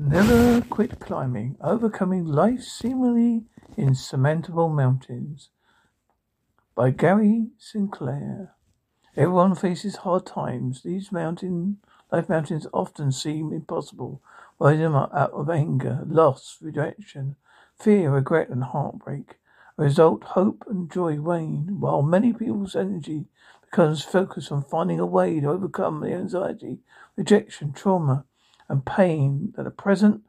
Never 0.00 0.60
quit 0.60 1.00
climbing, 1.00 1.56
overcoming 1.60 2.24
life's 2.24 2.70
seemingly 2.70 3.46
insurmountable 3.76 4.68
mountains. 4.68 5.50
By 6.76 6.90
Gary 6.90 7.48
Sinclair. 7.58 8.54
Everyone 9.16 9.56
faces 9.56 9.96
hard 9.96 10.24
times. 10.24 10.84
These 10.84 11.10
mountain 11.10 11.78
life 12.12 12.28
mountains 12.28 12.68
often 12.72 13.10
seem 13.10 13.52
impossible. 13.52 14.22
Rising 14.60 14.94
up 14.94 15.12
out 15.12 15.32
of 15.32 15.50
anger, 15.50 16.04
loss, 16.06 16.58
rejection, 16.62 17.34
fear, 17.76 18.12
regret, 18.12 18.50
and 18.50 18.62
heartbreak. 18.62 19.40
A 19.78 19.82
result, 19.82 20.22
hope 20.22 20.62
and 20.68 20.88
joy 20.88 21.20
wane, 21.20 21.80
while 21.80 22.02
many 22.02 22.32
people's 22.32 22.76
energy 22.76 23.26
becomes 23.62 24.04
focused 24.04 24.52
on 24.52 24.62
finding 24.62 25.00
a 25.00 25.06
way 25.06 25.40
to 25.40 25.50
overcome 25.50 26.00
the 26.00 26.12
anxiety, 26.12 26.78
rejection, 27.16 27.72
trauma, 27.72 28.26
and 28.68 28.84
pain 28.84 29.52
that 29.56 29.66
are 29.66 29.70
present, 29.70 30.22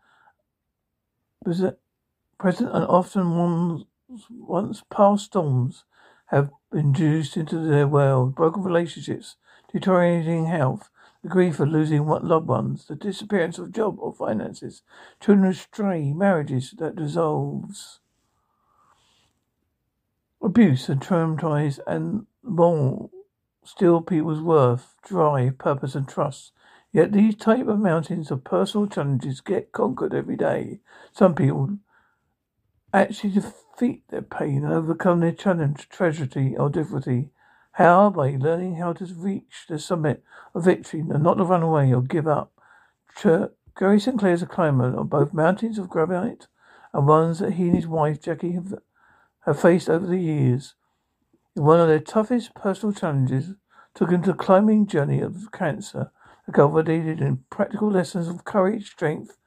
present 1.44 2.70
and 2.72 2.86
often 2.86 3.38
once, 3.38 3.84
once 4.30 4.84
past 4.90 5.26
storms 5.26 5.84
have 6.28 6.50
induced 6.74 7.36
into 7.38 7.60
their 7.60 7.88
world. 7.88 8.36
Broken 8.36 8.64
relationships, 8.64 9.36
deteriorating 9.72 10.46
health, 10.46 10.90
the 11.22 11.30
grief 11.30 11.60
of 11.60 11.70
losing 11.70 12.06
loved 12.06 12.48
ones, 12.48 12.86
the 12.88 12.96
disappearance 12.96 13.58
of 13.58 13.72
job 13.72 13.98
or 14.00 14.14
finances, 14.14 14.84
children 15.20 15.54
stray, 15.54 16.14
marriages 16.14 16.74
that 16.78 16.96
dissolves, 16.96 18.00
abuse 20.42 20.88
and 20.88 21.02
traumatize, 21.02 21.80
and 21.86 22.26
more 22.42 23.10
still 23.66 24.02
people's 24.02 24.42
worth, 24.42 24.96
drive, 25.04 25.58
purpose, 25.58 25.94
and 25.96 26.08
trust. 26.08 26.54
Yet 26.92 27.12
these 27.12 27.36
type 27.36 27.68
of 27.68 27.80
mountains 27.80 28.32
of 28.32 28.44
personal 28.44 28.88
challenges 28.88 29.42
get 29.42 29.72
conquered 29.72 30.14
every 30.14 30.36
day. 30.36 30.80
Some 31.12 31.36
people 31.36 31.78
actually 32.94 33.32
defeat 33.32 34.04
their 34.10 34.24
pain 34.24 34.64
and 34.64 34.74
overcome 34.74 35.20
their 35.20 35.32
challenge, 35.32 35.88
tragedy, 35.90 36.58
or 36.58 36.70
difficulty. 36.70 37.30
How? 37.74 38.10
By 38.10 38.36
learning 38.40 38.76
how 38.76 38.94
to 38.94 39.06
reach 39.06 39.66
the 39.70 39.78
summit 39.78 40.24
of 40.56 40.66
victory 40.66 41.02
and 41.02 41.24
not 41.24 41.36
to 41.36 41.44
run 41.44 41.62
away 41.62 41.94
or 41.94 42.02
give 42.02 42.28
up. 42.28 42.52
Gary 43.24 44.00
Sinclair 44.00 44.34
is 44.34 44.42
a 44.42 44.48
climber 44.48 44.98
of 44.98 45.10
both 45.10 45.34
mountains 45.34 45.78
of 45.78 45.90
granite 45.90 46.48
and 46.92 47.08
ones 47.08 47.40
that 47.40 47.54
he 47.54 47.68
and 47.68 47.76
his 47.76 47.88
wife 47.88 48.20
Jackie 48.22 48.54
have, 48.54 48.74
have 49.46 49.62
faced 49.62 49.90
over 49.90 50.08
the 50.08 50.18
years. 50.18 50.74
One 51.54 51.80
of 51.80 51.88
their 51.88 52.00
toughest 52.00 52.56
personal 52.56 52.94
challenges 52.94 53.54
took 53.94 54.10
him 54.10 54.24
to 54.24 54.32
a 54.32 54.36
climbing 54.36 54.88
journey 54.88 55.22
of 55.22 55.52
cancer 55.52 56.12
cultivated 56.52 57.22
in 57.22 57.44
practical 57.50 57.92
lessons 57.92 58.28
of 58.28 58.46
courage, 58.46 58.92
strength 58.92 59.38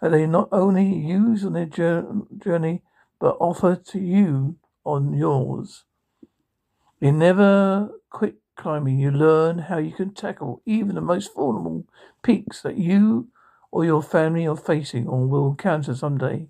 that 0.00 0.10
they 0.10 0.26
not 0.26 0.48
only 0.52 0.86
use 0.86 1.44
on 1.44 1.54
their 1.54 1.66
journey, 1.66 2.82
but 3.20 3.36
offer 3.40 3.76
to 3.76 3.98
you 3.98 4.56
on 4.84 5.12
yours. 5.12 5.84
In 7.00 7.18
never 7.18 7.90
quit 8.10 8.36
climbing, 8.56 8.98
you 8.98 9.10
learn 9.10 9.58
how 9.58 9.78
you 9.78 9.92
can 9.92 10.14
tackle 10.14 10.62
even 10.66 10.94
the 10.94 11.00
most 11.00 11.32
formidable 11.32 11.84
peaks 12.22 12.62
that 12.62 12.76
you 12.76 13.28
or 13.70 13.84
your 13.84 14.02
family 14.02 14.46
are 14.46 14.56
facing 14.56 15.06
or 15.06 15.26
will 15.26 15.48
encounter 15.50 15.94
someday. 15.94 16.48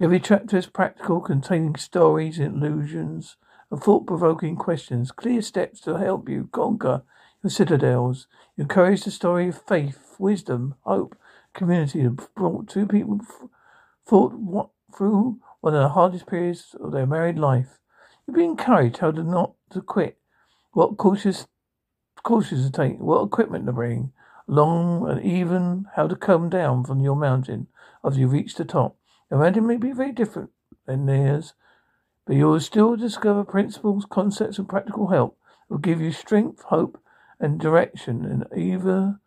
Every 0.00 0.20
chapter 0.20 0.56
is 0.56 0.66
practical, 0.66 1.20
containing 1.20 1.76
stories, 1.76 2.38
illusions, 2.38 3.36
and 3.74 3.82
thought-provoking 3.82 4.54
questions, 4.54 5.10
clear 5.10 5.42
steps 5.42 5.80
to 5.80 5.98
help 5.98 6.28
you 6.28 6.48
conquer 6.52 7.02
your 7.42 7.50
citadels. 7.50 8.28
You 8.56 8.62
encourage 8.62 9.02
the 9.02 9.10
story 9.10 9.48
of 9.48 9.60
faith, 9.66 10.14
wisdom, 10.16 10.76
hope, 10.82 11.16
community 11.54 12.04
that 12.04 12.34
brought 12.36 12.68
two 12.68 12.86
people 12.86 13.20
thought 14.06 14.32
what, 14.34 14.68
through 14.96 15.40
one 15.60 15.74
of 15.74 15.82
the 15.82 15.88
hardest 15.88 16.28
periods 16.28 16.76
of 16.80 16.92
their 16.92 17.04
married 17.04 17.36
life. 17.36 17.80
You'll 18.26 18.36
be 18.36 18.44
encouraged 18.44 18.98
how 18.98 19.10
to 19.10 19.24
not 19.24 19.54
to 19.70 19.80
quit, 19.80 20.18
what 20.70 20.96
cautious 20.96 21.48
cautious 22.22 22.64
to 22.64 22.70
take, 22.70 23.00
what 23.00 23.24
equipment 23.24 23.66
to 23.66 23.72
bring 23.72 24.12
long 24.46 25.10
and 25.10 25.20
even 25.20 25.86
how 25.96 26.06
to 26.06 26.14
come 26.14 26.48
down 26.48 26.84
from 26.84 27.00
your 27.00 27.16
mountain 27.16 27.66
after 28.04 28.20
you 28.20 28.28
reach 28.28 28.54
the 28.54 28.64
top. 28.64 28.96
The 29.30 29.36
mountain 29.36 29.66
may 29.66 29.78
be 29.78 29.90
very 29.90 30.12
different 30.12 30.50
than 30.86 31.06
theirs, 31.06 31.54
but 32.26 32.36
you 32.36 32.46
will 32.46 32.60
still 32.60 32.96
discover 32.96 33.44
principles, 33.44 34.06
concepts, 34.08 34.58
and 34.58 34.68
practical 34.68 35.08
help 35.08 35.38
that 35.68 35.74
will 35.74 35.78
give 35.78 36.00
you 36.00 36.10
strength, 36.10 36.62
hope, 36.62 36.98
and 37.38 37.60
direction, 37.60 38.24
and 38.24 38.46
either 38.56 39.20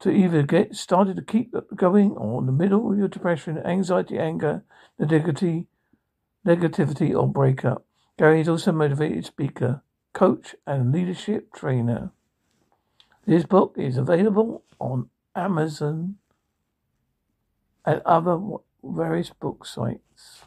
to 0.00 0.10
either 0.10 0.42
get 0.42 0.74
started 0.74 1.14
to 1.14 1.22
keep 1.22 1.54
going 1.76 2.10
or 2.12 2.40
in 2.40 2.46
the 2.46 2.52
middle 2.52 2.90
of 2.90 2.98
your 2.98 3.06
depression, 3.06 3.56
anxiety, 3.58 4.18
anger, 4.18 4.64
negativity, 5.00 5.66
negativity, 6.44 7.16
or 7.16 7.28
breakup. 7.28 7.84
Gary 8.18 8.40
is 8.40 8.48
also 8.48 8.72
a 8.72 8.74
motivated 8.74 9.24
speaker, 9.24 9.82
coach, 10.12 10.56
and 10.66 10.90
leadership 10.92 11.54
trainer. 11.54 12.10
This 13.26 13.44
book 13.44 13.76
is 13.78 13.96
available 13.96 14.64
on 14.80 15.08
Amazon 15.36 16.16
and 17.86 18.02
other 18.04 18.40
various 18.82 19.30
book 19.30 19.64
sites. 19.64 20.42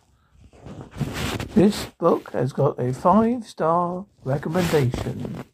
This 1.55 1.85
book 1.97 2.31
has 2.33 2.51
got 2.51 2.77
a 2.77 2.93
five 2.93 3.47
star 3.47 4.05
recommendation. 4.25 5.45